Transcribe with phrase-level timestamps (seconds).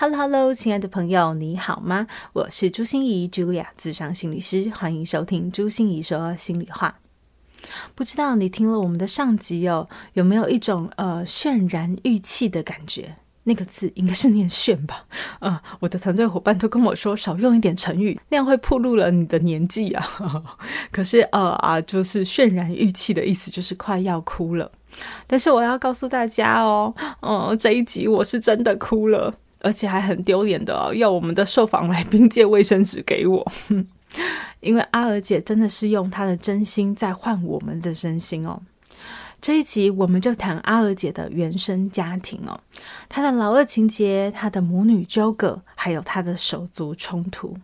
[0.00, 2.06] Hello，Hello，亲爱的朋友，你好吗？
[2.32, 7.00] 我是朱心仪，Julia，咨商心理师，欢迎收听朱心仪说心里话。
[7.96, 13.16] 不知道你听了我们的上集哦，有没有一种呃渲然欲泣的感觉？
[13.42, 15.04] 那个字应该是念炫吧？
[15.40, 20.08] 呃，我的团队伙伴都跟我说少用一点成语，那样会暴露了你的年纪啊。
[20.92, 24.70] 可是呃啊，就是渲然欲泣的意思，就是快要哭了。
[25.26, 29.34] 但是我要告诉大家哦，哦、呃，这一集我是真的哭了。
[29.60, 33.52] 而且还很丢脸的哦，要我们的受访来宾借卫生纸给我，
[34.60, 38.60] 因为阿娥姐真的是用她的真心在换我们的真心哦。
[39.40, 42.60] 这一集我们就谈阿娥姐的原生家庭哦，
[43.08, 47.56] 她的老二情节，她的母女纠葛，还有她的手足冲突。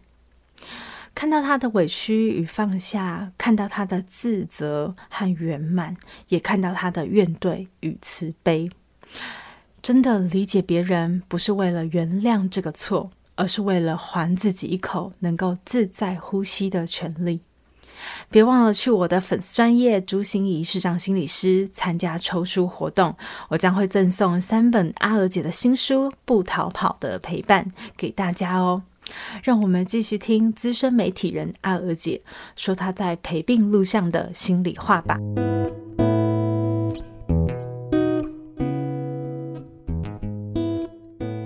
[1.16, 5.96] 看到她的委屈与放下，看到她的自责和圆满，
[6.28, 8.70] 也看到她的怨怼与慈悲。
[9.84, 17.40] 真的理解别人，不是为了原谅这个错，而是为了还自己一口能够自在呼吸的权利。
[18.30, 23.14] 别忘了去我的粉丝专业朱芯仪视障心理师参加抽书活动，
[23.50, 28.82] 我将会赠送三本阿娥姐的新书《不逃跑的陪伴》给大家哦。
[29.42, 32.22] 让我们继续听资深媒体人阿娥姐
[32.56, 35.18] 说她在陪病路上的心里话吧。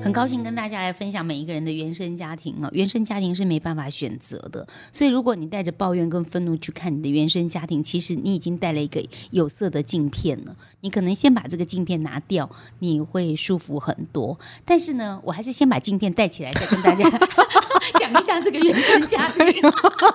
[0.08, 10.56] 很高兴跟大家来分享每一个人的原生家庭啊，原生家庭是没办法选择的，所以如果你带着抱怨跟愤怒去看你的原生家庭，其实你已经带了一个有色的镜片了。
[10.80, 14.38] 你可能先把这个镜片拿掉，你会舒服很多。
[14.64, 17.04] 但是呢，我还是先把镜片戴起来，再跟大家
[18.00, 19.46] 讲一下这个原生家庭，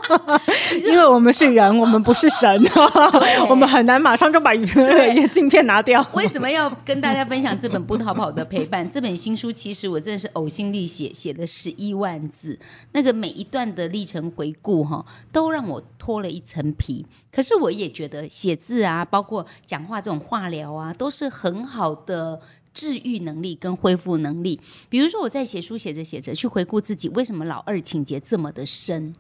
[0.88, 2.50] 因为我们是人，我们不是神，
[3.48, 4.56] 我们很难马上就把
[5.32, 6.04] 镜片拿掉。
[6.16, 9.52] 为什么要跟大家分享这本《不逃跑的陪伴》这本新书？
[9.52, 9.83] 其实。
[9.88, 12.58] 我真的是呕心沥血，写了十一万字，
[12.92, 17.06] 那个每一段的历程回顾哈，都让我脱了一层皮。
[17.32, 22.40] 可是我也觉得写字啊，包括讲话这种化疗啊，都是很好的
[22.74, 24.60] 治愈能力跟恢复能力。
[24.90, 29.16] 比如说我在写书写着写着，去回顾自己为什么老二情节这么的深。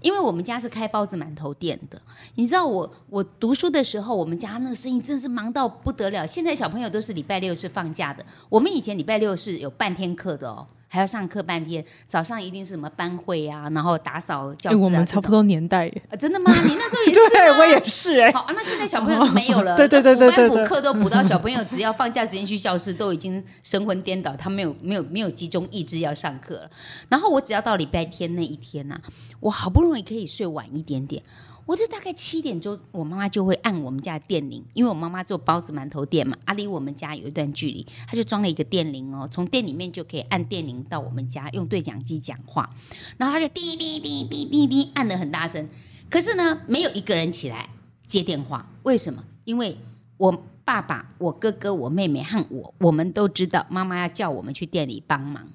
[0.00, 2.00] 因为我们家是开包子馒头店的，
[2.34, 6.26] 你知道我我读书的时候，我们家那个生意真是忙到不得了。
[6.26, 10.66] 现在小朋友都是礼拜六是放假的，我们以前礼拜六是有半天课的哦。
[10.88, 14.78] 还要上课半天，早上一定是什么班会啊，然后打扫教室啊。
[14.78, 16.52] 欸、我们差不多年代耶、啊，真的吗？
[16.64, 17.20] 你那时候也是？
[17.30, 18.32] 对，我也是哎。
[18.32, 19.76] 好啊，那现在小朋友都没有了。
[19.76, 26.70] 对对对对对，补班补课都补到小朋友只要放假时间去教室，都已经神魂颠倒，他没有没有没有集中意志要上课了。
[27.08, 29.02] 然后我只要到礼拜天那一天呐、啊，
[29.40, 31.22] 我好不容易可以睡晚一点点。
[31.66, 42.70] 我就大概七点钟，我妈妈就会按我们家的电铃，因为我妈妈做包子馒头店嘛，啊离我们家有一段距离，她就装了一个电铃哦，从店里面就可以按电铃到我们家，用对讲机讲话，
[43.18, 45.68] 然后她就滴滴滴滴滴滴按的很大声，
[46.08, 47.68] 可是呢，没有一个人起来
[48.06, 49.24] 接电话，为什么？
[49.44, 49.76] 因为
[50.18, 55.48] 我爸爸、我哥哥、我妹妹和我，我们都知道妈妈要叫我们去店里帮忙，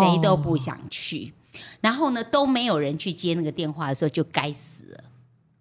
[0.00, 1.32] 谁都不想去，
[1.80, 5.04] 然后呢，都没有人去接那个电话的时候，就该死了。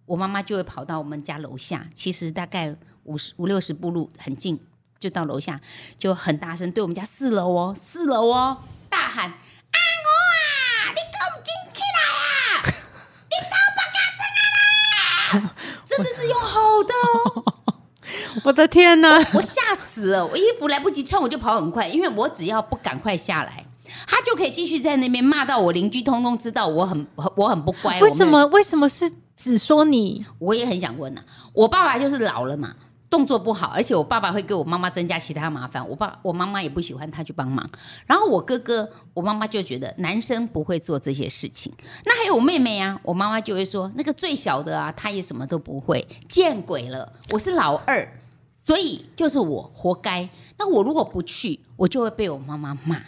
[0.08, 4.60] 我妈妈就会跑到我们家楼下，其实大概五十五六十步路很近，
[5.00, 5.60] 就到楼下，
[6.00, 8.58] 就很大声对我们家四楼哦，四楼哦，
[8.90, 10.08] 大喊：“阿我
[10.40, 12.64] 啊，你赶紧起来啊！
[13.30, 15.54] 你逃不开出来啦！”
[15.86, 17.54] 真的是用吼的哦！
[18.46, 20.26] 我的天哪，我吓死了！
[20.26, 23.66] 我衣服来不及穿，我就跑很快，因为我只要不赶快下来，
[24.08, 27.06] 他就可以继续在那边骂到我邻居通通知道我很
[27.36, 28.00] 我很不乖。
[28.00, 28.46] 为什么？
[28.48, 29.12] 为什么是？
[29.38, 31.54] 只说你，我也很想问呐、啊。
[31.54, 32.76] 我爸爸就是老了嘛，
[33.10, 35.88] 动作不好，而且我爸爸会给我妈妈增加其他麻烦。
[35.88, 37.70] 我爸我妈妈也不喜欢他去帮忙。
[38.06, 41.72] 然后我哥哥，我妈妈就觉得男生不会做这些事情。
[42.04, 47.14] 那还有我妹妹啊，我妈妈就会说那个最小的啊，他也什么都不会，见鬼了！
[47.30, 48.06] 我是老二，
[48.56, 50.28] 所以就是我活该。
[50.58, 53.00] 那我如果不去，我就会被我妈妈骂。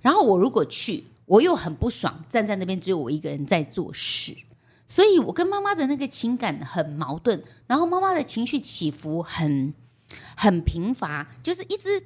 [0.00, 4.36] 然后我如果去，我又很不爽，站在那边只有我一个人在做事。
[4.94, 9.74] 所以，我跟妈妈的那个情感很矛盾，然后妈妈的情绪起伏很
[10.36, 12.00] 很频繁，就是一直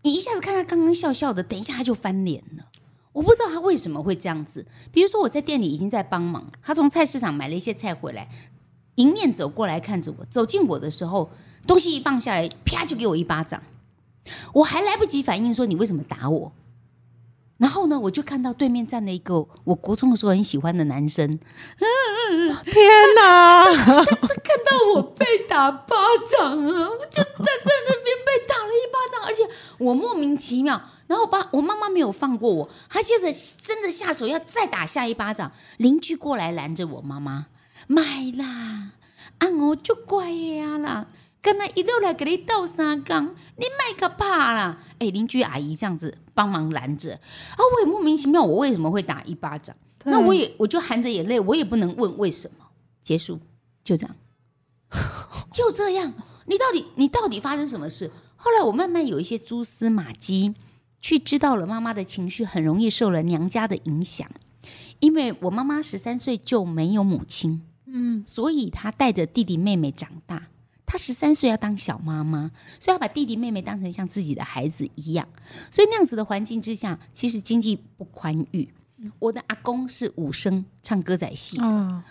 [0.00, 2.64] 你一下子看她刚刚笑笑的，等一下她就翻脸了。
[3.12, 4.66] 我不知道他为什么会这样子。
[4.90, 8.26] 比如说我在店里已经在帮忙，他从菜市场买了一些菜回来，
[8.94, 11.28] 迎面走过来看着我，走近我的时候，
[11.66, 13.62] 东西一放下来，啪就给我一巴掌，
[14.54, 16.50] 我还来不及反应说你为什么打我。
[17.58, 21.26] 然后呢，我就看到对面站了一个我国中的时候很喜欢的男生。
[22.64, 23.74] 天哪！
[23.74, 25.96] 他看到我被打巴
[26.30, 29.42] 掌啊，我就站在那边被打了一巴掌，而且
[29.78, 30.80] 我莫名其妙。
[31.06, 33.32] 然后我爸我妈妈没有放过我，他接着
[33.62, 35.52] 真的下手要再打下一巴掌。
[35.78, 37.46] 邻居过来拦着我妈妈，
[37.86, 38.02] 买
[38.36, 38.90] 啦，
[39.38, 41.06] 按我就乖呀啦。
[41.46, 43.24] 刚才一路来给你斗三缸，
[43.56, 44.82] 你卖个怕啦！
[44.98, 49.76] 哎，邻居阿姨这样子帮忙拦着，啊，我也莫名其妙，我为什么会打一巴掌？
[50.06, 52.66] 那我也我就含着眼泪，我也不能问为什么。
[53.00, 53.38] 结束，
[53.84, 54.16] 就这样，
[55.52, 56.12] 就这样。
[56.46, 58.10] 你到底你到底发生什么事？
[58.34, 60.52] 后来我慢慢有一些蛛丝马迹，
[61.00, 64.28] 去知道了妈妈的情绪很容易受了娘家的影响，
[64.98, 70.48] 因为我妈妈十三岁就没有母亲，嗯，所以她带着弟弟妹妹长大。
[70.86, 75.28] 他十三岁要当小妈妈，所以要把弟弟妹妹当成像自己的孩子一样。
[75.70, 78.68] 所以那样子的环境之下，其实经济不宽裕。
[79.18, 82.02] 我的阿公是武生，唱歌仔戏的，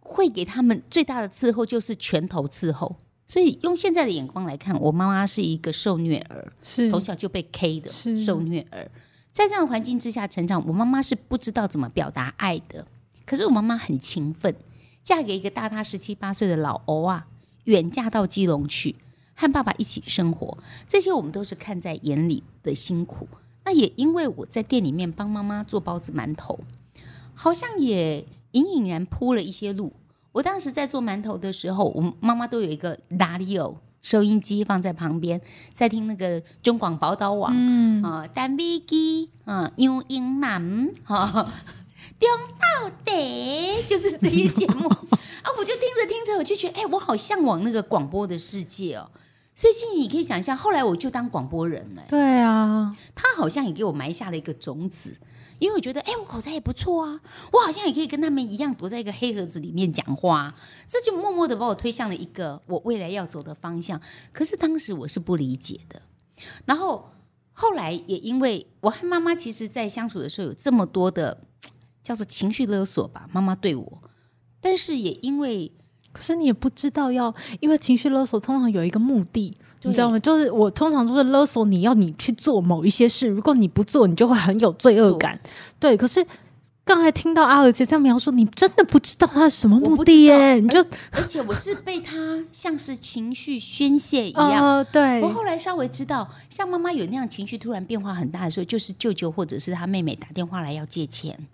[0.00, 2.96] 会给他们最大的伺候就是拳头伺候。
[3.28, 8.90] 所以用现在的眼光来看，我妈妈是一个受虐儿，是从小就被 K 的受虐儿。
[9.30, 12.86] 在这样的环境之下成长，我妈妈是不知道怎么表达爱的。
[13.24, 14.54] 可是我妈妈很勤奋，
[15.02, 17.26] 嫁给一个大她十七八岁的老欧啊。
[17.64, 18.96] 远嫁到基隆去，
[19.34, 23.28] 和爸爸一起生活，这些我们都是看在眼里的辛苦。
[23.64, 26.60] 那也因为我在店里面帮妈妈做包子馒头，
[27.34, 29.92] 好像也隐隐然铺了一些路。
[30.32, 35.40] 我当时在做馒头的时候，我妈妈都有一个 radio 收音机放在旁边，
[35.72, 41.50] 在听那个中广宝岛网，嗯啊，单飞机啊，英英南哈。
[42.26, 44.88] 中到底就是这些节目
[45.44, 49.10] 啊，我就听着听着，我就觉得，哎、欸，我好向往那个广播的世界哦。
[49.54, 52.02] 所以，你可以想象，后来我就当广播人了。
[52.08, 55.16] 对啊，他好像也给我埋下了一个种子，
[55.60, 57.20] 因为我觉得，哎、欸，我口才也不错啊，
[57.52, 60.52] 我好像也可以跟他们一样，躲在一个黑盒子里面讲话，
[60.88, 64.00] 这就默默的把我推向了一个我未来要走的方向。
[64.32, 66.02] 可是当时我是不理解的，
[66.64, 67.10] 然后
[67.52, 71.44] 后来也因为我和妈妈其实在相处的时候有这么多的。
[72.04, 74.02] 叫做情绪勒索吧，妈妈对我，
[74.60, 75.72] 但是也因为，
[76.12, 80.18] 可是你也不知道要，因为情绪勒索通常有一个目的，你知道吗？
[80.18, 85.40] 就是我通常都是勒索你要你去做某一些事，如果你不做，你就会很有罪恶感。
[85.80, 86.24] 对，可是
[86.84, 90.56] 刚才听到阿尔姐这样描述，你真的不知道他是什么目的耶？
[90.56, 95.22] 你就而，而且我是被他像是情绪宣泄一样，呃、对。
[95.22, 101.48] 我后来稍微知道，像妈妈有那样情绪突然变化很大的时候，就是舅舅或者是他妹妹打电话来要借钱。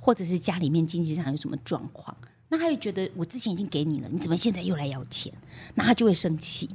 [0.00, 2.16] 或者是家里面经济上有什么状况，
[2.48, 5.32] 那他又觉得我之前已经给你了，你怎么现在又来要钱？
[5.74, 6.68] 那他就会生气。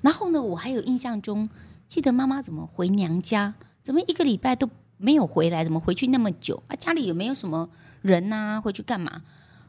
[0.00, 1.48] 然后呢，我还有印象中
[1.86, 6.76] 记得妈妈怎么回娘家，怎么一个礼拜都没有回来，怎么回去那么久啊？
[6.76, 7.68] 家里有没有什么
[8.02, 8.60] 人啊？
[8.60, 9.22] 回去干嘛？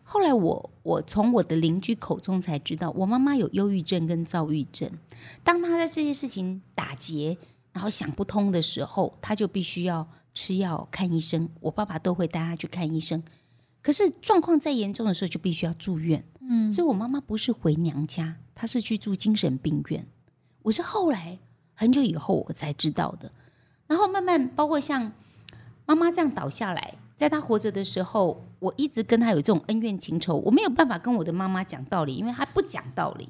[0.04, 4.90] 后来我我从我的邻居口中才知道，我妈妈有忧郁症跟躁郁症。
[5.44, 7.38] 当她在这些事情打结，
[7.72, 10.08] 然后想不通的时候，她就必须要。
[10.34, 13.22] 吃药看医生，我爸爸都会带他去看医生。
[13.82, 16.24] 可是状况再严重的时候，就必须要住院。
[16.42, 20.06] 嗯，所以我妈妈不是回娘家，她是去住精神病院。
[20.64, 21.40] 我是后来
[21.74, 23.32] 很久以后我才知道的。
[23.88, 25.12] 然后慢慢，包括像
[25.86, 33.30] 妈妈这样倒下来，在她活着的时候，我一直跟她有这种恩怨情仇，我没有办法跟我的妈妈讲道理，因为她不讲道理。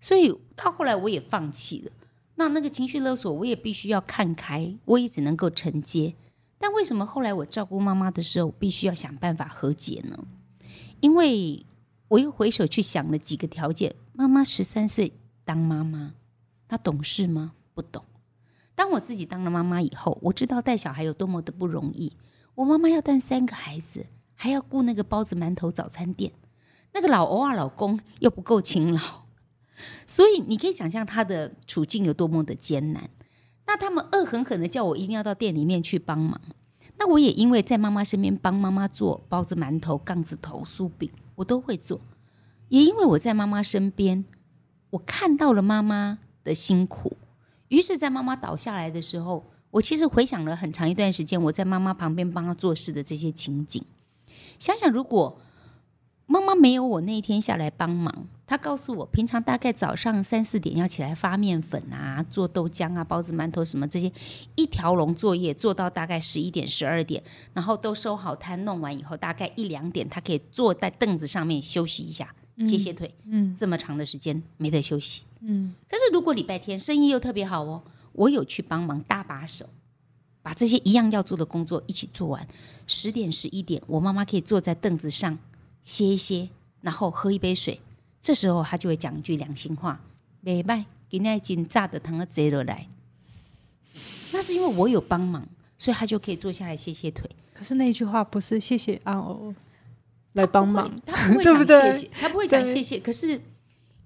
[0.00, 1.92] 所以到后来我也放弃了。
[2.40, 6.14] 那那个情绪勒索，我也必须要看开，我也只能够承接。
[6.56, 10.18] 但为什么后来我照顾妈妈的时候，必须要想办法和解呢？
[11.00, 11.66] 因为
[12.08, 13.94] 我又回首去想了几个条件。
[14.14, 15.12] 妈妈十三岁
[15.44, 16.14] 当妈妈，
[16.66, 17.52] 她懂事吗？
[17.74, 18.02] 不懂。
[18.74, 22.10] 当我自己当了妈妈以后，我知道带小孩有多么的不容易。
[22.54, 26.32] 我妈妈要带三个孩子，还要顾那个包子馒头早餐店，
[26.94, 29.00] 那个老欧啊老公又不够勤劳。
[30.06, 33.08] 所以你可以想象他的处境有多么的艰难。
[33.66, 36.40] 那他们恶狠狠的叫我一定要到店里面去帮忙。
[36.98, 42.00] 那我也因为在妈妈身边帮妈妈做包子、馒头、杠子头、酥饼，我都会做。
[42.68, 44.24] 也因为我在妈妈身边，
[44.90, 47.16] 我看到了妈妈的辛苦。
[47.68, 53.84] 于是，在妈妈倒下来的时候，我其实回想了很长一段时间我在妈妈旁边帮她做事的这些情景。
[54.58, 55.40] 想想如果
[56.26, 58.26] 妈妈没有我那一天下来帮忙。
[58.50, 64.10] 他告诉我，平常大概早上三四点要起来发面粉啊，做豆浆啊，包子、馒头什么这些，
[64.56, 67.22] 一条龙作业做到大概十一点、十二点，
[67.54, 72.34] 然后都收好摊，弄完以后大概一两点，他可以坐在凳子上面休息一下，
[72.66, 73.14] 歇歇腿。
[73.26, 75.22] 嗯，这么长的时间没得休息。
[75.42, 77.80] 嗯，可是如果礼拜天生意又特别好哦，
[78.14, 79.64] 我有去帮忙搭把手，
[80.42, 82.44] 把这些一样要做的工作一起做完，
[82.88, 85.38] 十点、十一点，我妈妈可以坐在凳子上
[85.84, 86.48] 歇一歇，
[86.80, 87.78] 然后喝一杯水。
[88.22, 90.00] 这时候他就会讲一句良心话
[90.42, 92.86] ：“礼拜今天紧炸的糖要摘了来。”
[94.32, 95.46] 那是因为我有帮忙，
[95.78, 97.28] 所以他就可以坐下来歇歇腿。
[97.52, 99.54] 可是那句话不是谢谢阿欧
[100.34, 103.00] 来帮忙，他不会讲 谢谢，他不会讲谢谢。
[103.00, 103.40] 可是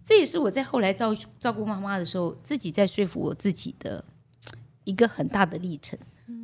[0.04, 4.04] 这也是我在后来照照顾妈妈的时候，自己在说服我自己的
[4.84, 5.98] 一个很大的历程。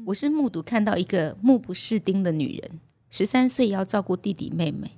[0.05, 4.91] 我是目睹看到一个目不识丁的女人，十三岁要照顾弟弟妹妹，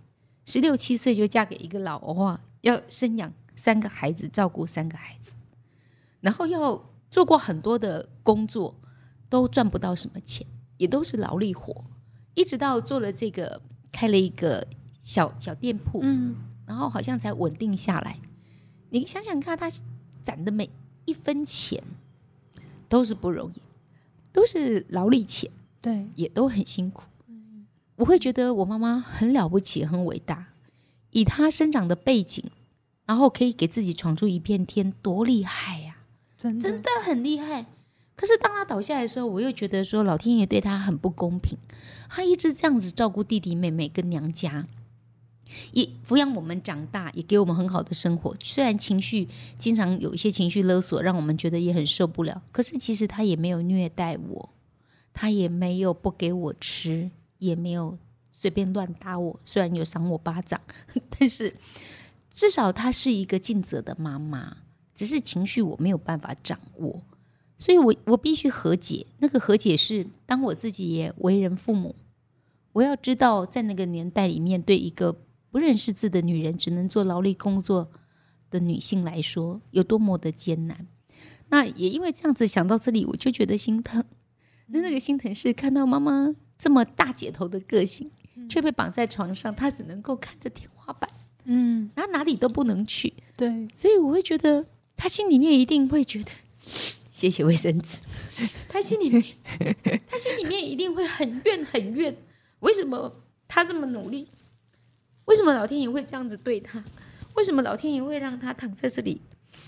[0.45, 2.39] 十六七岁就嫁给一个老欧。
[2.63, 5.37] 要生养三个孩子，照顾三个孩子，
[6.21, 8.75] 然后要做过很多的工作，
[9.29, 10.47] 都赚不到什么钱，
[10.79, 11.85] 也都是劳力活，
[12.35, 13.61] 一直到做了这个，
[13.93, 14.67] 开了一个
[15.03, 16.35] 小小店铺，嗯，
[16.67, 18.19] 然后好像才稳定下来。
[18.91, 19.71] 你想想看，他
[20.25, 20.71] 攒的每
[21.05, 21.83] 一分钱
[22.89, 23.63] 都是不容易，
[24.33, 25.51] 都是劳力钱，
[25.81, 27.03] 对，也都很辛苦。
[27.97, 30.52] 我会觉得我妈妈很了不起，很伟大。
[31.13, 32.45] 以他生长的背景，
[33.07, 35.97] 然后可以给自己闯出一片天，多厉害呀！
[36.37, 37.67] 真的，真的很厉害。
[38.15, 41.57] 可是当他倒下来的时候，我又觉得说老天爷对他很不公平。
[42.09, 44.67] 他一直这样子照顾弟弟妹妹跟娘家，
[45.73, 48.35] 也抚养我们长大，也给我们很好的生活。
[48.43, 52.43] 虽然情绪经常有一些情绪勒索，让我们觉得也很受不了。
[52.53, 54.51] 可是其实他也没有虐待我，
[55.13, 57.99] 他也没有不给我吃，也没有。
[58.43, 60.61] 随便乱打我，虽然有赏我巴掌，
[61.17, 61.55] 但是
[62.29, 64.57] 至少她是一个尽责的妈妈。
[64.95, 67.03] 只是情绪我没有办法掌握，
[67.57, 69.07] 所以我我必须和解。
[69.19, 71.95] 那个和解是，当我自己也为人父母，
[72.73, 75.17] 我要知道，在那个年代里面，对一个
[75.51, 77.93] 不认识字的女人，只能做劳力工作
[78.51, 80.89] 的女性来说，有多么的艰难。
[81.49, 84.05] 那也因为这样子想到这里，我就觉得心疼。
[84.67, 88.11] 那那个心疼是看到妈妈这么大姐头的个性。
[88.49, 91.09] 却被绑在床上，他只能够看着天花板，
[91.45, 94.65] 嗯，他哪里都不能去，对，所以我会觉得
[94.97, 96.31] 他心里面一定会觉得，
[97.11, 97.99] 谢谢卫生纸，
[98.69, 99.25] 他心里面，
[100.09, 102.17] 他心里面一定会很怨很怨，
[102.61, 103.15] 为什么
[103.49, 104.29] 他这么努力？
[105.27, 106.83] 为什么老天爷会这样子对他？
[107.35, 109.21] 为什么老天爷会让他躺在这里？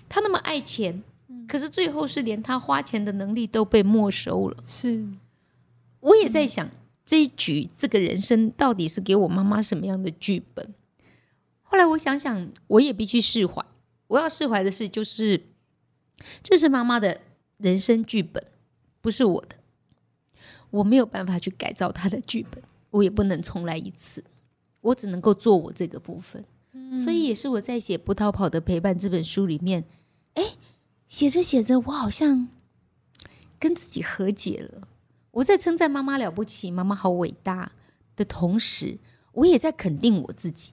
[0.08, 1.02] 他那么爱钱，
[1.46, 4.56] 可是最后是连他花钱的能力都被没收了。
[4.66, 5.06] 是，
[6.00, 6.68] 我也在想。
[7.06, 10.74] 这一局，这个人生到底是给我妈妈什么样的剧本？
[11.62, 13.64] 后来我想想，我也必须释怀。
[14.06, 15.42] 我要释怀的是，就是
[16.42, 17.20] 这是妈妈的
[17.58, 18.42] 人生剧本，
[19.00, 19.56] 不是我的。
[20.70, 24.24] 我没有办法去改造她的剧本，我也不能重来一次。
[24.80, 26.44] 我只能够做我这个部分。
[26.72, 26.96] 嗯。
[26.98, 29.84] 所以也是我在写《不逃跑的陪伴》这本书里面，
[30.34, 30.54] 哎，
[31.08, 32.48] 写着写着，我好像
[33.58, 34.88] 跟自己和解了。
[35.34, 37.72] 我在称赞妈妈了不起，妈妈好伟大
[38.14, 38.98] 的同时，
[39.32, 40.72] 我也在肯定我自己，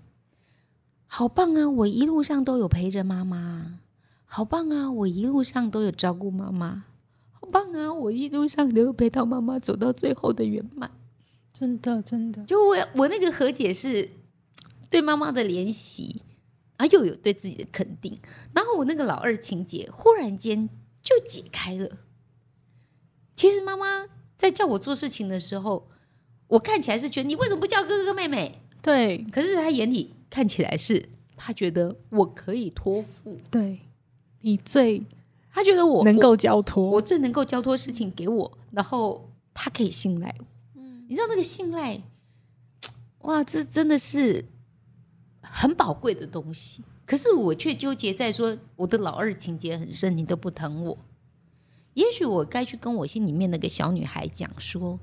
[1.07, 1.67] 好棒啊！
[1.67, 3.79] 我一路上都有陪着妈妈，
[4.25, 4.91] 好棒啊！
[4.91, 6.83] 我一路上都有照顾妈妈，
[7.31, 7.91] 好棒啊！
[7.91, 10.91] 我一路上都有陪到妈妈走到最后的圆满，
[11.51, 12.43] 真的真的。
[12.45, 14.11] 就我我那个和解是
[14.91, 16.21] 对妈妈的怜惜，
[16.77, 18.19] 啊，又有对自己的肯定，
[18.53, 20.69] 然后我那个老二情节忽然间
[21.01, 21.97] 就解开了。
[23.35, 24.05] 其实妈妈。
[24.41, 25.88] 在叫我做事情的时候，
[26.48, 28.60] 我看起来是觉得你为什么不叫哥哥妹妹？
[28.81, 33.81] 对，可是他眼里看起来是他觉得我可以托付，对，
[34.39, 35.05] 你最
[35.53, 40.45] 他觉得我能够交托，我最能够交托事情给我，然后他可以信赖我。
[40.74, 42.01] 嗯，你知道那个信赖，
[43.21, 44.43] 哇，这真的是
[45.43, 46.81] 很宝贵的东西。
[47.05, 50.98] 可是我却纠结在说我的老二情节很深，你都不疼我。
[51.93, 55.00] 也许我该去跟我心里面那个小女孩讲说：“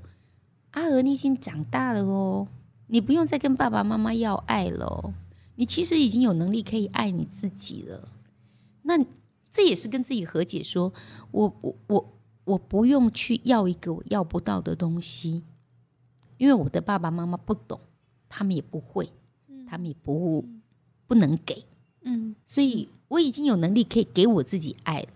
[0.71, 2.47] 阿娥，你已经长大了哦，
[2.87, 5.13] 你不用再跟爸爸妈妈要爱了，
[5.55, 8.09] 你其实已经有能力可以爱你自己了。
[8.81, 8.97] 那
[9.51, 10.93] 这也是跟自己和解说，说
[11.31, 12.13] 我我我
[12.45, 15.43] 我不用去要一个我要不到的东西，
[16.37, 17.79] 因为我的爸爸妈妈不懂，
[18.27, 19.11] 他们也不会，
[19.67, 20.43] 他们也不
[21.05, 21.65] 不能给，
[22.01, 25.09] 嗯，所以我已经有能力可以给我自己爱了。”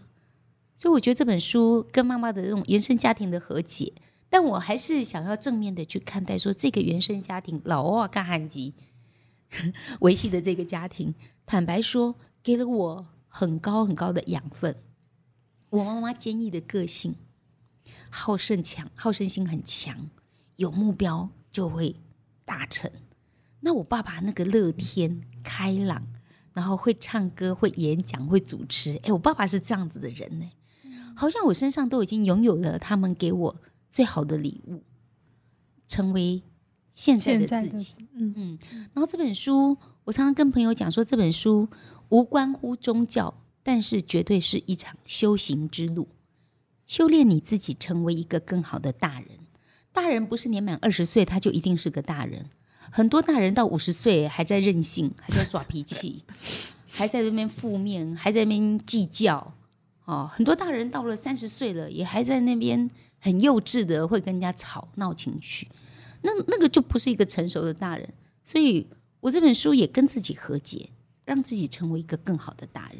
[0.84, 3.94] 所以我觉得这本书跟妈妈的这种原生家庭的和解，
[4.30, 8.74] 但我还是想要正面的去看待，说这个原生家庭老哇干汉吉
[10.02, 14.76] 维系的这个家庭，坦白说，给了我很高很高的养分。
[15.70, 17.16] 我妈妈坚毅的个性，
[18.10, 20.10] 好胜强，好胜心很强，
[20.58, 21.96] 有目标就会
[22.44, 22.92] 达成。
[23.62, 26.06] 那我爸爸那个乐天开朗，
[26.52, 29.00] 然后会唱歌、会演讲、会主持。
[29.04, 30.52] 哎，我爸爸是这样子的人呢，
[31.16, 33.56] 好像我身上都已经拥有了他们给我
[33.92, 34.84] 最好的礼物，
[35.88, 36.44] 成为
[36.92, 37.96] 现在的自己。
[38.14, 38.60] 嗯嗯。
[38.94, 41.68] 然后这本书，我常常跟朋友讲说，这本书
[42.10, 46.08] 无关乎宗教，但是绝对是一场修行之路，
[46.86, 49.30] 修炼你自己，成为一个更好的大人。
[49.92, 52.50] 大人不是年满二十岁他就一定是个大人。
[52.92, 56.24] 很多大人到五十岁还在任性，还在耍脾气，
[56.90, 59.54] 还在那边负面，还在那边计较。
[60.06, 65.68] 哦，很多大人到了三十岁了，也还在那边很幼稚的会跟人家吵闹情绪。
[66.22, 68.08] 那那个就不是一个成熟的大人。
[68.44, 68.88] 所以
[69.20, 70.90] 我这本书也跟自己和解，
[71.26, 73.00] 让自己成为一个更好的大人。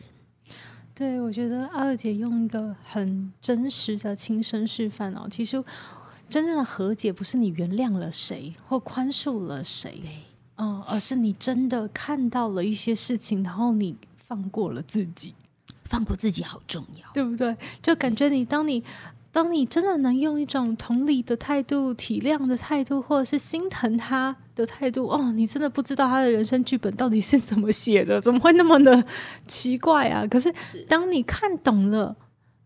[0.96, 5.64] 对，我觉得阿二姐用一个很真实的亲身示范哦，其实。
[6.30, 10.02] 真正的和解不是你原谅了谁或宽恕了谁，
[10.56, 15.36] 嗯，而是你真的看到了一些事情，然后你放过了自己，
[15.94, 17.56] 放过自己好重要，对不对？
[17.84, 18.84] 就感觉你当你
[19.32, 29.06] 当你真的能用一种同理的态度、体谅的态度，或者是心疼他的态度，哦，你真的不知道他的人生剧本到底是怎么写的，怎么会那么的
[29.46, 30.26] 奇怪啊？
[30.30, 30.52] 可是
[30.90, 32.16] 当你看懂了。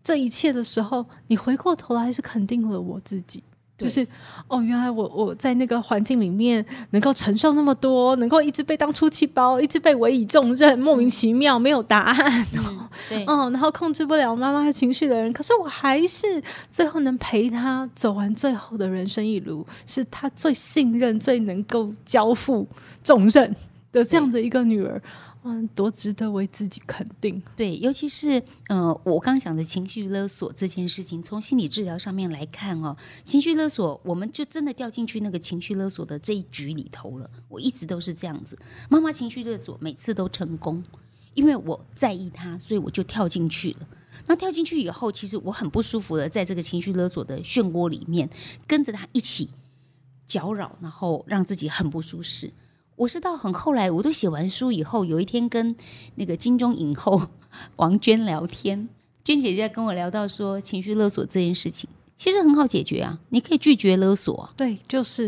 [0.04, 3.44] 这一切的时候，你回过头来是肯定了我自己，
[3.78, 4.06] 就是
[4.48, 16.42] 哦，原来我我在那个环境里面能够承受那么多，能够一直被当出气包，一直被委以重任，莫名其妙没有答案，嗯， 对，嗯，然后控制不了妈妈的情绪的人，可是我还是
[16.72, 22.68] 最后能陪他走完最后的人生一路，是他最信任、最能够交付
[23.04, 23.56] 重任
[23.92, 25.00] 的这样的一个女儿。
[25.76, 27.42] 多值得为自己肯定。
[27.56, 37.30] 对，尤其是呃，我刚讲的情绪勒索这件事情，从心理治疗上面来看哦，情绪勒索，我们就真的掉进去那个情绪勒索的这一局里头了。
[37.48, 38.58] 我一直都是这样子，
[38.90, 40.84] 妈妈情绪勒索每次都成功，
[41.34, 43.88] 因为我在意她，所以我就跳进去了。
[44.26, 48.30] 那跳进去以后，其实我很不舒服的，在这个情绪勒索的漩涡里面，
[48.66, 49.50] 跟着她一起
[50.26, 52.52] 搅扰，然后让自己很不舒适。
[52.98, 55.76] 我是到很后来，我都写完书以后，有一天跟
[56.16, 57.22] 那个金钟影后
[57.78, 58.90] 王娟聊天，
[59.24, 64.50] 娟姐姐跟我聊到说，情绪勒索这件事情其实很好解决啊，你可以拒绝勒索。
[64.58, 65.28] 对，就是。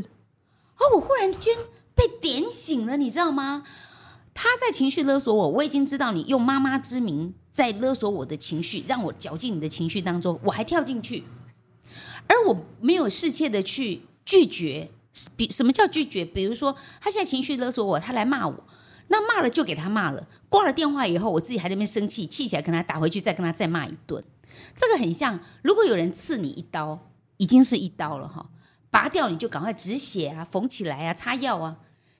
[0.79, 1.55] 哦，我忽然间
[1.93, 3.63] 被点醒了，你知道吗？
[4.33, 11.23] 他在情绪勒索我，我已经知道你用妈妈之名在勒索我的情绪，让我绞进你的情绪当中，我还跳进去，
[12.25, 14.89] 而我没有适切的去拒绝。
[15.35, 16.23] 比什么叫拒绝？
[16.23, 18.63] 比如说，他现在情绪勒索我，他来骂我，
[19.07, 20.27] 那骂了就给他骂了。
[20.47, 24.23] 挂了电话以后，我自己还在那边生气，气起来跟他打回去，再跟他再骂一顿。
[24.75, 26.99] 这个很像，如果有人刺你一刀，
[27.37, 28.49] 已经是一刀了哈，
[28.91, 31.77] 拔掉你就赶快止血啊，缝起来啊，擦药啊。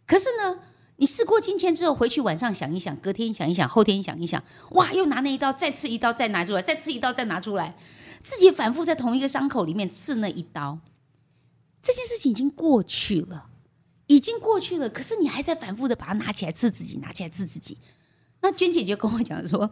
[0.07, 0.59] 可是呢，
[0.97, 7.75] 你事过境迁之后，回去晚上想一想，隔天想一想，后天想一想，哇，又拿那一刀再刺一刀，再拿出来，再刺一刀，再拿出来，
[8.23, 10.79] 自己反复在同一个伤口里面刺那一刀。
[11.81, 13.47] 这件事情已经过去了，
[14.07, 14.89] 已经过去了。
[14.89, 17.77] 可是你还在反复的把它拿起来刺自己，拿起来刺自己。
[18.41, 19.69] 那娟姐就跟我讲说，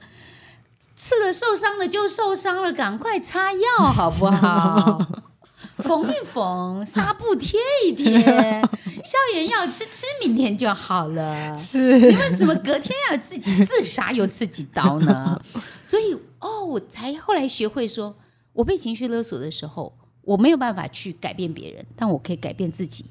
[0.95, 4.99] 刺了受伤了就受伤了，赶快擦药好不好？
[5.77, 8.11] 缝一缝，纱布贴一贴，
[9.03, 11.57] 消炎药吃吃，明天就好了。
[11.57, 15.39] 是，你为什么隔天要自己自杀又刺几刀呢？
[15.81, 18.15] 所以哦，我才后来学会说，
[18.53, 19.97] 我被情绪勒索的时候。
[20.27, 23.05] 我没有办法去改变别人，但我可以改变自己。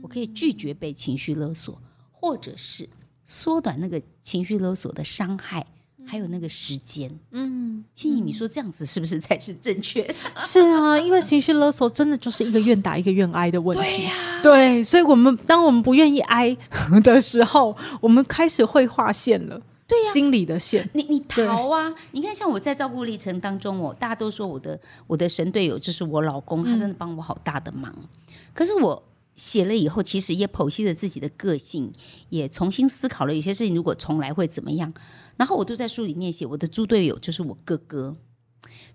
[0.00, 1.78] 我可以拒绝被情绪勒索，
[2.10, 2.88] 或者是
[3.26, 5.66] 缩短那个情绪勒索的伤害，
[6.06, 7.10] 还有那个时间。
[7.30, 10.02] 嗯，欣怡，你说这样子是不是才是正确？
[10.38, 13.84] 是啊，因为情绪勒索真的就是一个愿打一个愿挨的问题。
[13.84, 16.56] 对呀，对，所以我们当我们不愿意挨
[17.04, 19.60] 的时候，我们开始会划线了。
[19.92, 21.94] 对呀、啊，心里的线，你你逃啊！
[22.12, 27.92] 你看，像我在照顾历程当中，我大家都说我的我的神队友就是我老公，他真的帮我好大的忙。
[27.94, 28.08] 嗯、
[28.54, 29.02] 可是我
[29.36, 31.92] 写了以后，其实也剖析了自己的个性，
[32.30, 34.90] 也重新思考了有些事情如果重来会怎么样。
[35.36, 38.16] 然后我都在书里面写，我的猪队友就是我哥哥。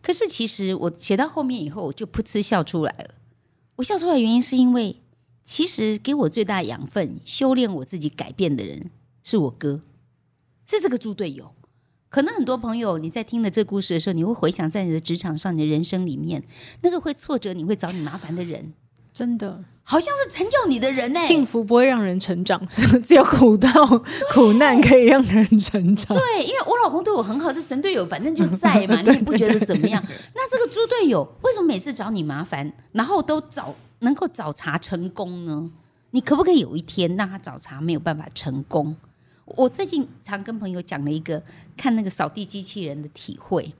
[0.02, 3.14] 可是其实我写到后面以后，我就噗嗤笑出来了。
[3.76, 4.96] 我笑出来的原因是因为，
[5.44, 8.90] 其实给我最大养分、修炼我自己、改变的人
[9.24, 9.82] 是我哥。
[10.68, 11.52] 是这个猪队友，
[12.10, 16.44] 可能很多朋友你在听了这故事的时候，你会回想在你的职场上、你的人生里面，
[16.82, 18.74] 那个会挫折你会找你麻烦的人，
[19.14, 19.64] 真的。
[19.90, 22.62] 好像是成就你的人呢、欸，幸福不会让人成长，
[23.02, 23.72] 只有苦到
[24.34, 26.18] 苦难可以让人成长。
[26.18, 30.04] 对，因为我老公对我很好，这神队友，反正就在嘛， 你也不觉得怎么样？
[30.36, 35.72] 那这个猪队友为什么每次找你麻烦，然后都找能够找茬成功呢？
[36.12, 38.94] 你可不可以有一天让他找茬没有办法成功？
[39.56, 41.42] 我最近常跟朋友讲了一个
[41.76, 43.74] 看那个扫地机器人的体会。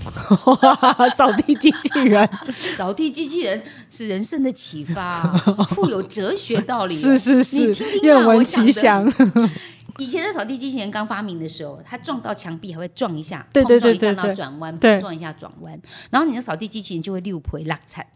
[1.14, 2.26] 扫地机器人，
[2.74, 5.30] 扫地机器人是人生的启发，
[5.68, 6.94] 富有哲学道理。
[6.94, 9.06] 是是是，你听听愿闻其详。
[9.98, 15.78] 以前的扫地机器人刚发明的时候，它撞到墙壁还会撞一下，对对对，碰撞一下，然后转弯，碰，撞一下转弯，
[16.10, 18.06] 然后你的扫地机器人就会六赔落惨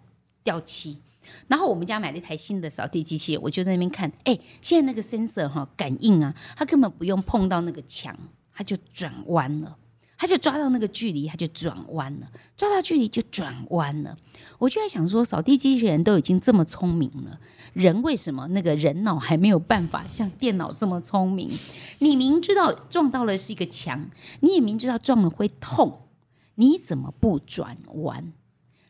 [0.43, 1.03] 掉漆。
[1.49, 8.17] 然后我们家买了一台新的扫地机器人，我就在那边看，哎，现在那个 sensor 哈感应啊，它根本不用碰到那个墙，
[8.53, 9.77] 它就转弯了。
[10.17, 14.17] 他就抓到那个距离，他就转弯了；抓到距离就转弯了。
[14.59, 17.39] 我就在想说，扫地机器人都已经这么聪明了，
[17.75, 21.51] 人为什么那个人脑还没有办法像电脑这么聪明？
[21.99, 24.09] 你明知道撞到了是一个墙，
[24.41, 26.03] 你也明知道撞了会痛，
[26.55, 28.33] 你怎么不转弯？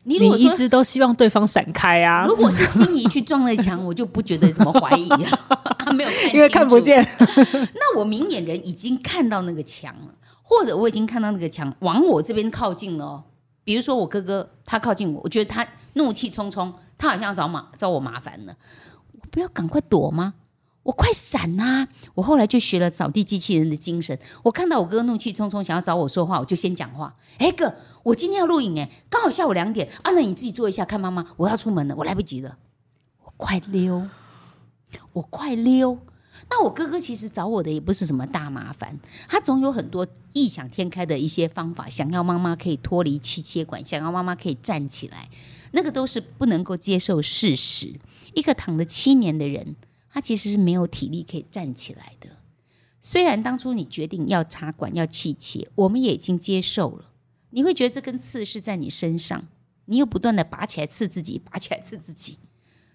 [0.05, 2.25] 你如果你一直都希望对方闪开啊！
[2.25, 5.27] 如果是心仪去撞了墙，我就不觉得什么怀疑了。
[5.85, 7.05] 啊，没有看，因为看不见。
[7.75, 10.13] 那我明眼人已经看到那个墙了。
[10.47, 13.23] 或者我已经看到那个墙往我这边靠近了，
[13.63, 18.55] 比如说我哥哥他靠近我，我觉得他怒气冲冲，他好像要找麻找我麻烦了，
[19.13, 20.35] 我不要赶快躲吗？
[20.85, 21.87] 我快闪啊！
[22.13, 27.15] 我后来就学了扫地机器人的精神，我看到我哥哥怒气冲冲想要找我说话，我就先讲话。
[27.39, 32.55] 哎哥，我今天要录影哎，刚好下午两点啊，那你自己坐一下看妈妈，我要出门了，我来不及了，
[33.23, 34.07] 我快溜，
[35.13, 35.97] 我快溜。
[36.51, 45.29] 那我哥哥其实找我的也不是什么大麻烦，他总有很多异想天开的一些方法，想要妈妈可以脱离气切管，想要妈妈可以站起来，
[45.71, 47.99] 那个都是不能够接受事实。
[48.35, 49.75] 一个躺了七年的人，
[50.15, 52.29] 他其实是没有体力可以站起来的。
[53.01, 57.11] 虽然当初你决定要插管要气切，我们也已经接受了。
[57.49, 59.45] 你会觉得这根刺是在你身上，
[59.83, 62.37] 你又不断的拔起来刺自己，拔起来刺自己。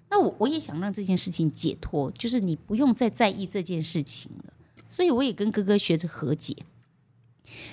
[0.08, 4.54] 那我我也想让这件事情解脱，就是你不用再在意这件事情了。
[4.88, 6.56] 所以我也跟哥哥学着和解。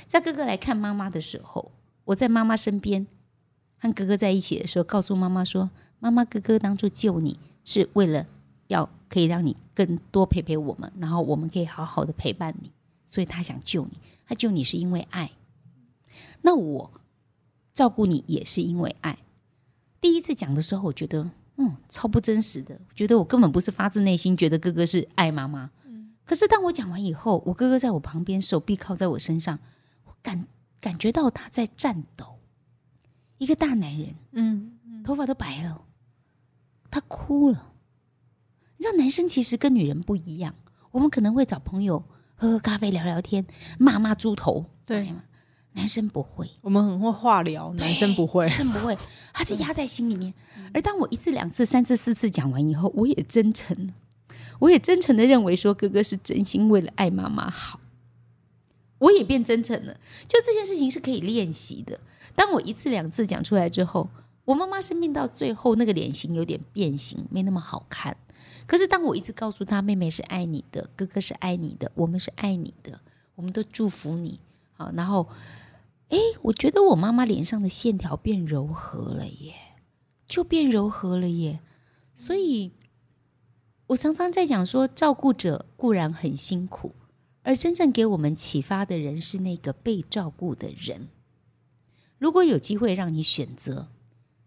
[0.10, 1.71] 在哥哥来看妈妈的时候，
[2.03, 3.07] 我在妈妈身边
[3.77, 8.27] 和哥哥在一起的时候，告诉妈妈说：“妈妈，哥哥当初救你是为了
[8.67, 12.71] 要可以让你更多陪陪我们，然后我们可以好好的陪伴你，
[13.06, 13.99] 所以他想救你。
[14.25, 15.32] 他救你是因为爱。
[16.41, 16.91] 那我
[17.73, 19.19] 照顾你也是因为爱。
[19.99, 22.80] 第一次讲的时候，我觉得。”嗯，超不真实的。
[22.88, 25.71] 我觉得我根本不是发自内心觉得哥哥是爱妈妈。
[25.86, 29.58] 嗯，可是当我讲完以后，我哥哥在我旁边，手臂靠在我身上，
[30.06, 30.45] 我感
[30.80, 32.38] 感觉到他在颤抖。
[33.39, 35.82] 一个大男人，嗯，嗯，头发都白了，
[36.91, 37.73] 他哭了。
[38.77, 40.55] 你知道，男生其实跟女人不一样，
[40.91, 42.03] 我们可能会找朋友
[42.35, 43.45] 喝喝咖啡、聊聊天、
[43.79, 45.23] 骂骂猪头，对吗？
[45.73, 48.97] 男生不会，我们很会话聊，男生不会，男生不会，
[49.31, 50.33] 他是 压在心里面。
[50.73, 53.93] 而当我一次、两次、三次、四次讲完以后，我也真诚，
[54.59, 57.79] 我也真诚的认为说哥哥是真心为了爱妈妈好，
[58.97, 59.93] 我也变真诚了。
[60.27, 61.99] 就这件事情是可以练习的。
[62.35, 64.09] 当我一次、两次讲出来之后，
[64.45, 68.17] 我妈妈生病到最后，那个脸型有点变形，没那么好看。
[68.67, 73.01] 可是当我一直告诉他，妹妹是爱你的，哥哥是爱你的，我们是爱你的，
[73.34, 74.39] 我们都祝福你。
[74.73, 75.27] 好，然后。
[76.10, 79.53] 哎，我觉得我妈妈脸上的线条变柔和了耶，
[80.25, 81.60] 就变柔和了耶。
[82.15, 82.71] 所以，
[83.88, 86.95] 我常常在讲说，照顾者固然很辛苦，
[87.41, 91.10] 而真正给我们启发的人是那个被照顾的人。
[92.17, 93.89] 如果有机会让你选择，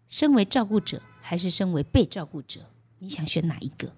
[0.09, 2.61] 身为照顾者还是身为被照顾者，
[2.97, 3.93] 你想选哪一个？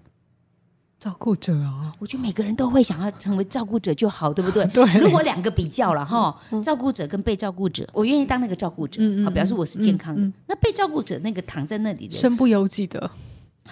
[0.98, 4.64] 照顾者啊，我觉得每个人都会想要成为照顾者就好，对不对？
[4.72, 4.98] 对。
[4.98, 10.32] 如果两个比较了哈，照顾者跟被照顾者，我愿意当那个照顾者，好，表示我是健康的。
[10.46, 13.10] 那被照顾者那个躺在那里的，身不由己的，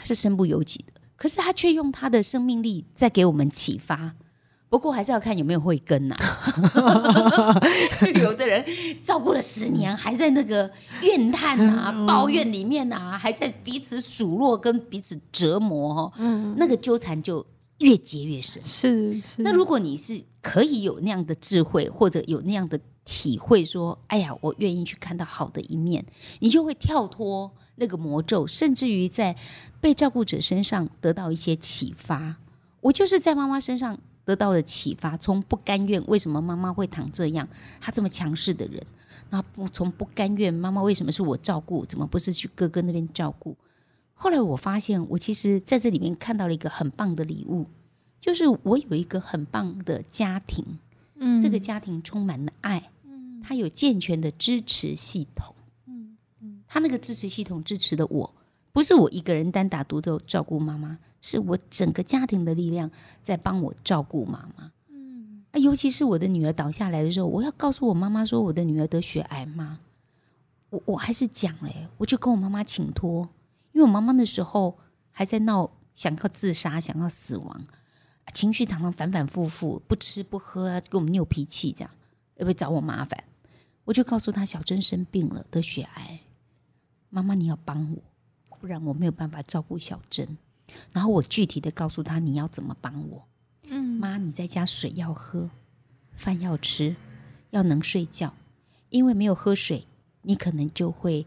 [0.05, 1.01] 是身不由己的。
[1.17, 4.13] 可是他却用他的生命力在给我们启发。
[4.73, 6.17] 不过还是要看有没有慧根呐。
[8.23, 8.65] 有的人
[9.05, 10.71] 照顾了十年，还在那个
[11.03, 16.13] 怨叹啊、抱怨里面啊，还在彼此数落跟彼此折磨哦。
[16.17, 17.45] 嗯，那个纠缠就
[17.81, 18.65] 越结越深。
[18.65, 19.43] 是是。
[19.43, 26.03] 那如果你是可以有那样的智慧，或者有那样的体会，说：“哎呀，我愿意去看到好的一面”，
[26.41, 29.37] 你就会跳脱那个魔咒，甚至于在
[29.83, 32.37] 被照顾者身上得到一些启发。
[32.81, 33.99] 我就是在妈妈身上。
[34.25, 37.49] 得到了启发，从不甘愿为什么妈妈会躺这样，
[37.81, 38.83] 她这么强势的人，
[39.31, 43.57] 那不从不甘愿妈妈为什么是我照顾，怎么不是去哥哥那边照顾？
[44.15, 47.67] 后来我发现，我其实在这里面看到了一个很棒的礼物，
[48.21, 50.65] 就是我有一个很棒的家庭，
[51.17, 55.53] 嗯，这个家庭充满了爱，嗯，它有健全的支持系统，
[55.89, 58.35] 嗯嗯，它那个支持系统支持的我，
[58.73, 62.91] 不是我一个人单打独斗照顾妈妈，是我整个家庭的力量
[63.23, 69.79] 在帮我照顾妈妈，嗯，啊，尤其是我的女儿倒下来的时候，我要告诉我妈妈说我的女儿得血癌吗？
[70.71, 73.29] 我我还是讲嘞，我就跟我妈妈请托，
[73.73, 74.77] 因为我妈妈那时候
[75.11, 77.65] 还在闹，想要自杀，想要死亡，
[78.35, 81.91] 情绪常常反反复复，不吃不喝啊，跟我们拗脾气，这样
[82.35, 83.23] 会不会找我麻烦？
[83.85, 86.21] 我就告诉她，小珍生病了，得血癌，
[87.11, 90.39] 妈妈你要帮我，不然我没有办法照顾小珍。
[90.93, 93.29] 然后我具体的告诉他你要怎么帮我。
[93.69, 95.51] 嗯，妈，你在家水要喝，
[96.15, 96.97] 饭要吃，
[97.51, 98.35] 要能睡觉，
[98.91, 99.87] 因为没有喝水。
[100.25, 101.27] 你可能就会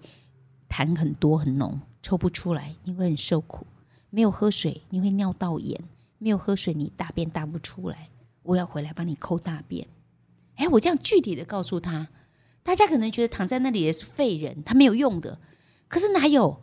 [0.70, 3.68] 痰很多很浓，抽不出来，你会很受苦。
[4.10, 5.78] 没有喝水，你会尿道炎；
[6.18, 8.08] 没有喝水，你大便大不出来。
[8.44, 9.86] 我要回来帮你抠大便。
[10.56, 12.08] 哎，我这样具体的告诉他，
[12.64, 15.40] 大家可能觉得躺在那里也是废人，他没有用的。
[15.90, 16.62] 可是哪有？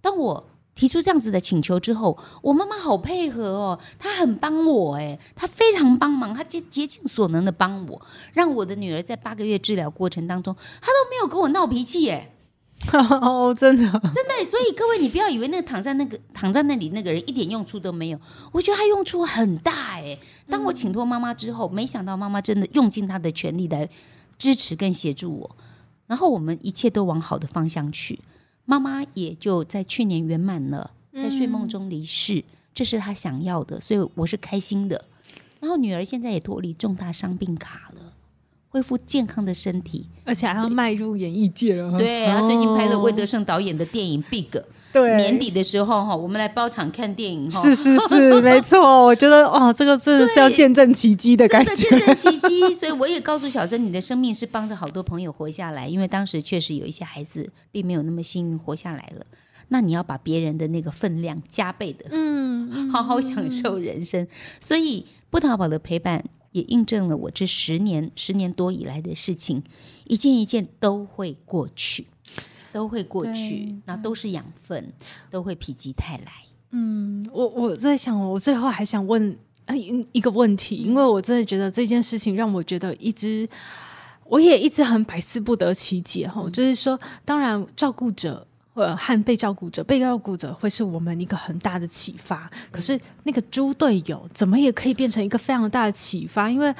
[0.00, 8.00] 当我提出这样子的请求之后，我妈妈好配合哦，她很帮我，哎，她非常帮忙，她竭竭尽所能的帮我，
[8.32, 12.32] 让我的女儿在八个月治疗过程当中，她都没有跟我闹脾气，耶，
[12.92, 13.82] 哦，真的，
[14.12, 18.18] 真的，所以各位，你不要以为那个躺在那个躺在那里那个人一点用处都没有，
[18.50, 23.88] 我觉得他用处很大，哎，当我请托妈妈之后，没想到妈妈真的用尽她的全力来
[24.36, 25.56] 支持跟协助我，
[26.08, 28.18] 然后我们一切都往好的方向去。
[28.64, 35.04] 妈妈也就在去年圆满了，在睡梦中离世，嗯，这是她想要的，所以我是开心的。
[35.60, 38.12] 然后女儿现在也脱离重大伤病卡了，
[38.68, 41.98] 恢复健康的身体，而且还要迈入演艺界了。
[41.98, 44.50] 对，她最近拍了魏德圣导演的电影《Big》。
[44.94, 47.60] 对，年底的时候哈，我们来包场看电影哈。
[47.60, 49.04] 是是是， 没错。
[49.04, 51.74] 我觉得哇，这个真的是要见证奇迹的感觉。
[51.74, 59.26] 见证奇迹，所以我也告诉小珍，你的生命是帮着好多朋友活下来，因为当时确实有一些孩子并没有那么幸运活下来了。
[59.66, 64.24] 那你要把别人的那个分量加倍的，嗯，好好享受人生。
[64.60, 69.64] 所以不淘宝的陪伴也印证了我这十年十年多以来的事情，
[70.04, 72.06] 一件一件都会过去。
[72.74, 74.92] 都会过去，那都是养分，
[75.30, 76.32] 都会否极泰来。
[76.72, 79.38] 嗯，我我在想，我最后还想问
[79.72, 83.48] 一一个问题，因为我真的觉得这件事情让我觉得一直，
[84.24, 86.50] 我也一直很百思不得其解哈、嗯。
[86.50, 88.44] 就是说，当然照顾者。
[88.74, 92.50] 呃，和被照顾者，被照顾者会是我们一个很大的启发。
[92.72, 96.50] 可是那个猪队友怎么也可以变成一个非常大的启发？
[96.50, 96.74] 因为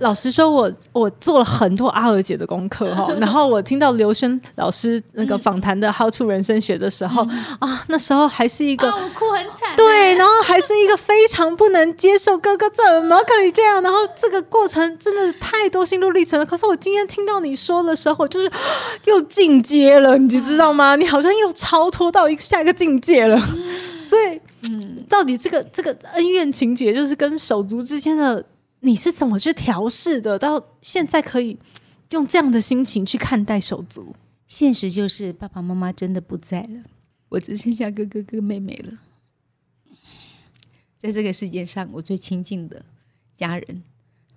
[0.00, 3.10] 老实说我，我我做了很多阿娥姐的功课哈。
[3.18, 13.80] 然后我听到刘轩老师那个访谈的《How to 人生学》的时候、嗯、啊，那时候还是一个、哦、我哭很惨，对，然后还是一个非常不能接受哥哥怎么可以这样。
[13.80, 16.44] 然后这个过程真的太多心路历程了。
[16.44, 18.52] 可是我今天听到你说的时候，就是
[19.06, 20.96] 又进阶了，你知道吗？
[20.96, 21.29] 你好像。
[21.38, 23.38] 又超脱到一个下一个境界了，
[24.02, 28.44] 所以，嗯，到底这个这个恩怨情节，就是跟手足之间的，
[28.80, 30.38] 你是怎么去调试的？
[30.38, 31.58] 到现在可以
[32.10, 34.14] 用这样的心情去看待手足。
[34.46, 36.82] 现实就是爸爸妈妈真的不在了，
[37.28, 38.98] 我只剩下哥哥跟妹妹了。
[40.98, 42.84] 在这个世界上，我最亲近的
[43.34, 43.82] 家人，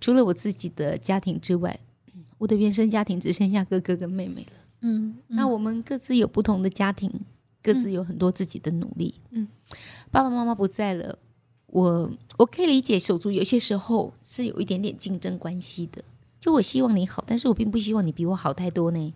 [0.00, 1.78] 除了我自己的家庭之外，
[2.38, 4.63] 我的原生家庭只剩下哥哥跟妹妹了。
[4.84, 7.10] 嗯，嗯，那我们各自有不同的家庭，
[7.62, 9.14] 各自有很多自己的努力。
[9.30, 9.48] 嗯，
[10.10, 11.18] 爸爸妈妈不在了，
[11.68, 16.04] 我我可以理解手足有些时候是有一点点竞争关系的。
[16.38, 19.14] 就我希望你好，但是我并不希望你比我好太多呢。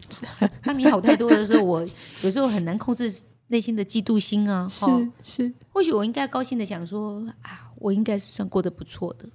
[0.62, 1.88] 当你好太多的时候，我
[2.22, 3.10] 有时候很难控制
[3.46, 4.68] 内心的嫉妒心啊。
[4.68, 4.84] 是
[5.22, 9.26] 是，或许我应该高兴的想说啊，我应该是算过得不错的。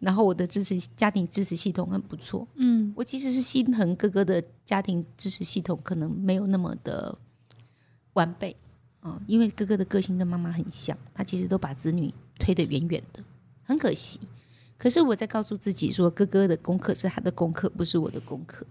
[0.00, 7.16] 然后我的支持家庭支持系统很不错，嗯，我其实是心疼哥哥的家庭支持系统可能没有那么的
[8.12, 8.56] 完备，
[9.02, 13.22] 嗯，因为哥哥的个性跟妈妈很像，他其实都把子女推得远远的，
[13.62, 14.20] 很可惜。
[14.76, 18.64] 可是我在告诉自己说，哥哥的功课是他的功课，不是我的功课。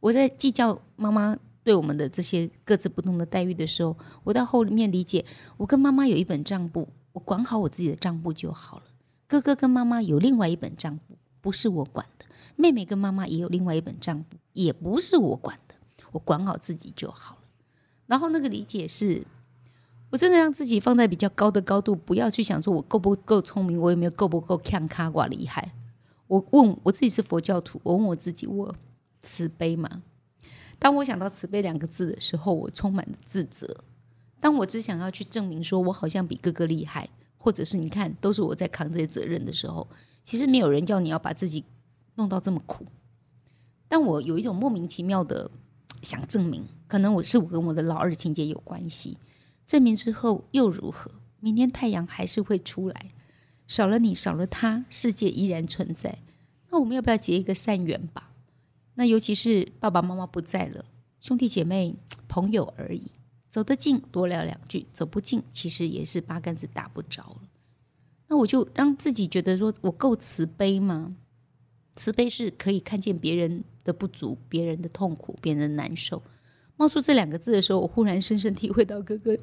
[0.00, 5.24] 我在计较妈妈对我们的这些各自不同的待遇的时候，我到后面理解，
[5.56, 8.84] 我跟妈妈有一本账簿，我管好我自己的账簿就好了。
[9.34, 15.74] 哥哥跟妈妈有另外一本账簿，不是我管的；妹妹跟妈妈也有另外一本账簿，也不是我管的。
[16.12, 17.40] 我管好自己就好了。
[18.06, 19.26] 然后那个理解是，
[20.10, 25.72] 我真的让自己放在比较高的高度，不要去想说我够不够聪明，我有没有够不够看卡瓜厉害。
[26.28, 28.72] 我问我自己是佛教徒，我问我自己，我
[29.24, 30.04] 慈悲吗？
[30.78, 33.82] 当我想到慈悲两个字的时候，我充满了自责。
[34.38, 37.08] 当我只想要去证明说我好像比哥哥厉害，
[37.44, 39.86] 或者是你看都是我在扛这些责任的时候，
[40.24, 41.62] 其实没有人叫你要把自己
[42.14, 42.86] 弄到这么苦。
[43.86, 45.50] 但我有一种莫名其妙的
[46.00, 49.18] 想证明，可能我是我跟我的老二情节有关系。
[49.66, 51.10] 证明之后又如何？
[51.40, 53.12] 明天太阳还是会出来。
[53.66, 56.20] 少了你，少了他，世界依然存在。
[56.70, 58.30] 那我们要不要结一个善缘吧？
[58.94, 60.86] 那尤其是爸爸妈妈不在了，
[61.20, 61.94] 兄弟姐妹、
[62.26, 63.10] 朋友而已。
[63.50, 67.33] 走得近多聊两句，走不近其实也是八竿子打不着。
[68.28, 71.14] 那我就让自己觉得说我够慈悲吗？
[71.96, 76.22] 慈悲是可以看见别人的不足、别人的痛苦、别人的难受。
[76.76, 79.36] 冒出这两个字的时候，我忽然深深体会到哥哥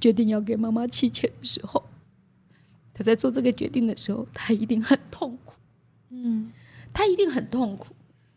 [0.00, 1.82] 决定要给妈妈七千的时候，
[2.94, 5.54] 他在做这个决定的时候，他一定很痛苦。
[6.10, 6.52] 嗯，
[6.92, 7.92] 他一定很痛苦。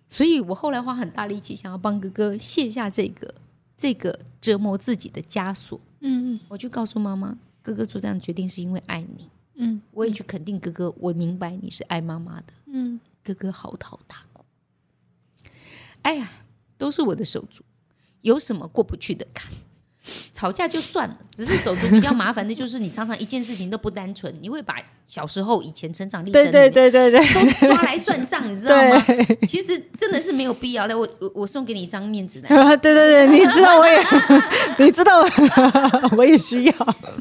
[0.09, 3.31] 所以我后来花很大力气，想要帮哥哥卸下这个
[3.77, 5.79] 这个折磨自己的枷锁。
[5.99, 9.29] 嗯嗯，我就告诉妈妈，哥哥做这样的决定是因为爱你。
[9.61, 12.53] 嗯，我也去肯定哥哥，我明白你是爱妈妈的。
[12.67, 14.45] 嗯，哥哥嚎啕大哭。
[16.01, 16.31] 哎呀，
[16.77, 17.61] 都是我的手足。
[18.21, 19.51] 有什么过不去的坎？
[20.39, 24.75] 吵架就算了，只是手足比较麻烦的，就是你常常一件事情都不单纯，你会把
[25.05, 29.05] 小时候以前成长历程对对对对对都抓来算账，你知道吗？
[29.45, 30.97] 其实真的是没有必要的。
[30.97, 32.47] 我我我送给你一张面纸来。
[32.77, 34.01] 对对对，你知道我也，
[34.79, 35.19] 你知道
[36.15, 36.71] 我也需要。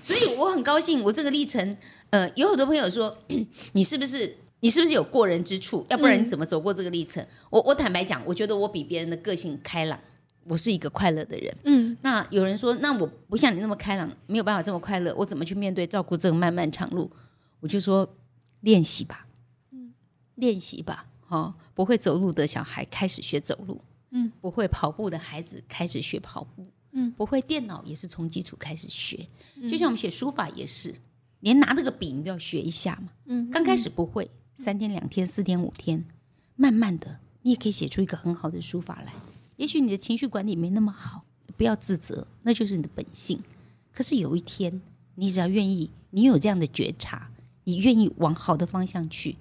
[0.00, 1.76] 所以我很高兴，我这个历程，
[2.10, 3.18] 呃，有很多朋友说，
[3.74, 5.84] 你是不是你是不是有过人之处？
[5.88, 7.20] 要不然你怎么走过这个历程？
[7.20, 9.98] 嗯、我我坦白讲，我觉得我比别人的个性开朗。
[10.44, 17.10] 我是一个快乐的人，嗯，那有人说，那我不像你那么开朗，没有办法这么快乐，我怎么去面对照顾这个漫漫长路？
[17.60, 18.08] 我就说
[18.60, 19.26] 练习吧，
[19.72, 19.92] 嗯，
[20.36, 29.26] 练习吧，哦，不会走路的小孩开始学走路，嗯，不会跑步的孩子开始学跑步，嗯，不会电脑也是从基础开始学，
[29.68, 30.94] 就像我们写书法也是，
[31.40, 36.04] 连拿那个笔你都要学一下嘛，嗯，刚开始不会，三天两天四天五天，
[36.56, 39.12] 慢慢的你也可以写出一个很好的书法来。
[39.58, 41.24] 也许你的情绪管理没那么好，
[41.56, 43.42] 不要自责，那就是你的本性。
[43.92, 44.80] 可是有一天，
[45.16, 47.28] 你只要愿意，你有这样的觉察，
[47.64, 49.34] 你愿意往好的方向去，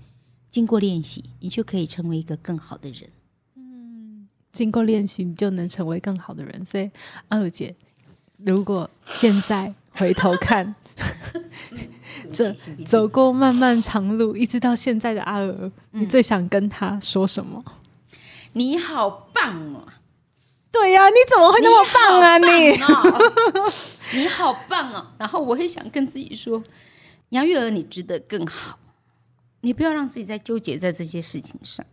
[0.49, 3.07] 经过练习，你就可以成为一个更好的人。
[3.53, 6.65] 嗯，经过练习，你就能成为更好的人。
[6.65, 6.89] 所以，
[7.27, 7.75] 阿娥姐，
[8.37, 10.73] 如果现在回头看，
[12.33, 12.51] 这
[12.83, 17.63] 走过漫漫长路，一直到现在的阿娥，你最想跟她说什么？
[18.53, 19.87] 你好棒哦！
[20.79, 22.37] 对呀、啊，你怎么会那么棒啊？
[22.37, 23.03] 你，你好，
[24.13, 25.07] 你好棒哦！
[25.17, 26.61] 然后我会想跟自己说，
[27.29, 28.77] 杨月儿，你值得更好。
[29.61, 31.83] 你不要让自己再纠结在这些事情上。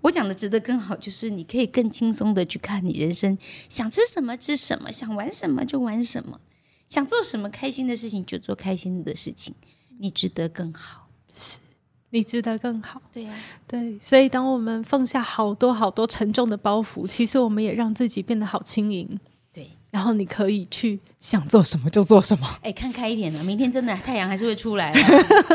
[0.00, 3.36] 我讲的值得更好，就是你可以更轻松的去看你人生，
[3.68, 6.40] 想吃什么吃什么，想玩什么就玩什么，
[6.88, 9.54] 想做什么开心的事情就做开心的事情。
[9.98, 11.08] 你值得更好。
[11.36, 11.58] 是。
[12.14, 19.18] 你值得更好，对呀、啊，对，所以当我们放下好多好多沉重的包袱，其实我们也让自己变得好轻盈，
[19.50, 19.70] 对。
[19.90, 24.92] 然后你可以去想做什么就做什么，哎，看开一点呢，明天真的太阳还是会出来。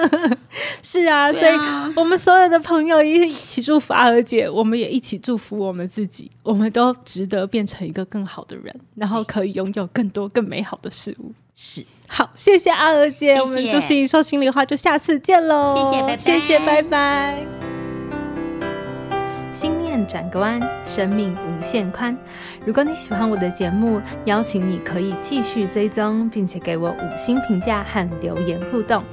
[0.81, 1.53] 是啊，啊，所以
[1.95, 11.31] 我们所有的朋友一起祝福阿娥姐，我们也一起祝福我们自己，我们都值得变成一个更好的人，然后可以拥有更多更美好的事物。
[11.59, 17.43] 是，好，谢谢阿娥姐，谢谢，我们就是一说心里话，就下次见喽，谢谢，拜拜，谢谢，拜拜。
[19.51, 22.15] 心念转个弯，生命无限宽。
[22.63, 29.03] 如果你喜欢我的节目，邀请你可以继续追踪，并且给我五星评价和留言互动。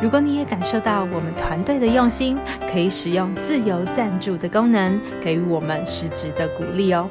[0.00, 2.38] 如果你也感受到我们团队的用心，
[2.70, 7.10] 可以使用自由赞助的功能，给予我们实质的鼓励哦。